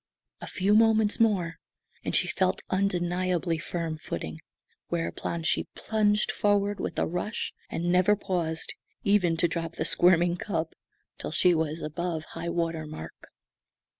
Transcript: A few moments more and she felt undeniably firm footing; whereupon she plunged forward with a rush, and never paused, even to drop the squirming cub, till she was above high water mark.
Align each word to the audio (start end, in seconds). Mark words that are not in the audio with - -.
A 0.41 0.47
few 0.47 0.73
moments 0.73 1.19
more 1.19 1.59
and 2.03 2.15
she 2.15 2.27
felt 2.27 2.63
undeniably 2.71 3.59
firm 3.59 3.99
footing; 3.99 4.39
whereupon 4.87 5.43
she 5.43 5.67
plunged 5.75 6.31
forward 6.31 6.79
with 6.79 6.97
a 6.97 7.05
rush, 7.05 7.53
and 7.69 7.91
never 7.91 8.15
paused, 8.15 8.73
even 9.03 9.37
to 9.37 9.47
drop 9.47 9.73
the 9.73 9.85
squirming 9.85 10.37
cub, 10.37 10.71
till 11.19 11.29
she 11.29 11.53
was 11.53 11.81
above 11.81 12.23
high 12.33 12.49
water 12.49 12.87
mark. 12.87 13.29